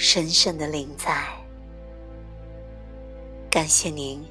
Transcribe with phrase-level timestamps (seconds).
[0.00, 1.26] 深深的灵在。
[3.50, 4.24] 感谢您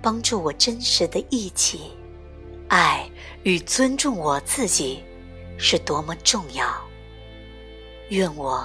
[0.00, 1.90] 帮助我真实的忆起，
[2.68, 3.04] 爱
[3.42, 5.02] 与尊重我自己
[5.58, 6.72] 是多么重要。
[8.10, 8.64] 愿我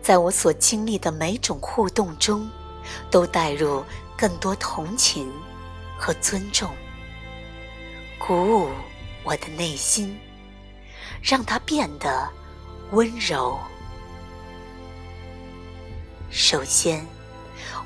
[0.00, 2.48] 在我所经历的每种互动中，
[3.10, 3.84] 都带入
[4.16, 5.28] 更多同情
[5.98, 6.70] 和尊重，
[8.16, 8.68] 鼓舞
[9.24, 10.16] 我的内心，
[11.20, 12.30] 让它变得
[12.92, 13.58] 温柔。
[16.30, 17.04] 首先，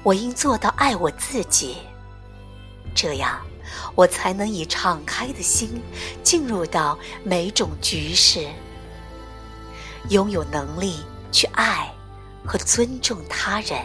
[0.02, 1.78] 我应做到爱我自己，
[2.94, 3.40] 这样
[3.94, 5.82] 我才能以敞开的心
[6.22, 8.46] 进入到每种局势，
[10.10, 10.98] 拥有能力
[11.32, 11.90] 去爱
[12.44, 13.80] 和尊重他人。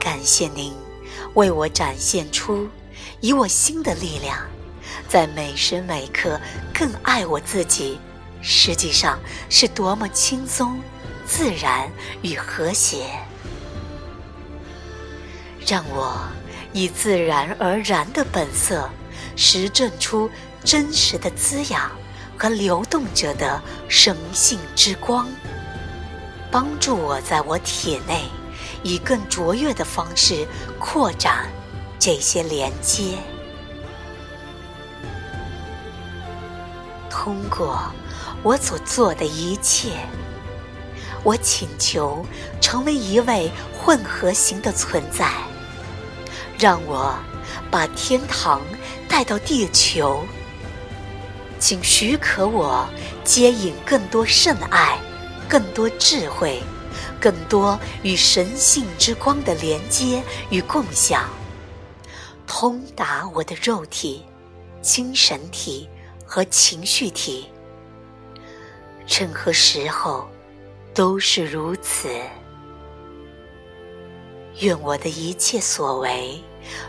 [0.00, 0.74] 感谢您
[1.34, 2.66] 为我展现出
[3.20, 4.38] 以我心的力量，
[5.06, 6.40] 在每时每刻
[6.72, 7.98] 更爱我自己。
[8.46, 10.78] 实际上是多么轻松、
[11.26, 13.06] 自然与和谐，
[15.66, 16.28] 让我
[16.74, 18.90] 以自然而然的本色，
[19.34, 20.30] 实证出
[20.62, 21.90] 真实的滋养
[22.36, 25.26] 和流动着的生性之光，
[26.50, 28.24] 帮助我在我体内
[28.82, 30.46] 以更卓越的方式
[30.78, 31.48] 扩展
[31.98, 33.16] 这些连接，
[37.08, 37.90] 通过。
[38.42, 39.90] 我所做的一切，
[41.22, 42.24] 我请求
[42.60, 45.30] 成为一位混合型的存在，
[46.58, 47.14] 让我
[47.70, 48.60] 把天堂
[49.08, 50.22] 带到地球。
[51.58, 52.86] 请许可我
[53.24, 54.98] 接引更多圣爱，
[55.48, 56.62] 更多智慧，
[57.18, 61.30] 更多与神性之光的连接与共享，
[62.46, 64.22] 通达我的肉体、
[64.82, 65.88] 精神体
[66.26, 67.46] 和情绪体。
[69.06, 70.28] 任何时候
[70.94, 72.08] 都是如此。
[74.60, 76.42] 愿我的一切所为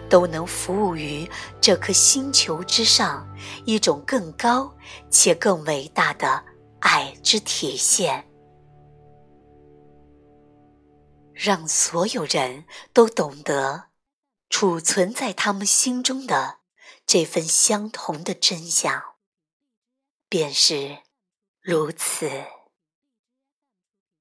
[0.08, 1.28] 都能服务于
[1.60, 3.28] 这颗星球之上
[3.66, 4.72] 一种更高
[5.10, 6.46] 且更伟大的
[6.80, 8.24] 爱之体现，
[11.34, 13.86] 让所有人都懂得
[14.50, 16.60] 储存在他们心中的
[17.08, 19.02] 这份相同的真相，
[20.30, 21.00] 便是。
[21.66, 22.30] 如此。